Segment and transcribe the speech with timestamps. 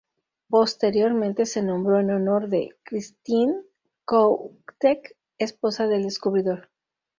[0.49, 3.53] Posteriormente se nombró en honor de Christine
[4.03, 6.69] Kohoutek, esposa del descubridor.